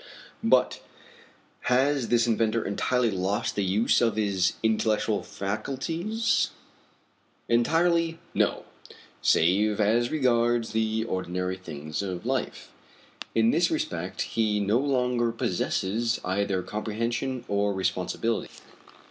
But 0.43 0.81
has 1.65 2.07
this 2.07 2.25
inventor 2.25 2.65
entirely 2.65 3.11
lost 3.11 3.55
the 3.55 3.63
use 3.63 4.01
of 4.01 4.15
his 4.15 4.53
intellectual 4.63 5.21
faculties?" 5.21 6.49
"Entirely, 7.47 8.17
no; 8.33 8.63
save 9.21 9.79
as 9.79 10.09
regards 10.09 10.71
the 10.71 11.03
ordinary 11.03 11.55
things 11.55 12.01
of 12.01 12.25
life. 12.25 12.71
In 13.35 13.51
this 13.51 13.69
respect 13.69 14.23
he 14.23 14.59
no 14.59 14.79
longer 14.79 15.31
possesses 15.31 16.19
either 16.25 16.63
comprehension 16.63 17.45
or 17.47 17.71
responsibility. 17.71 18.49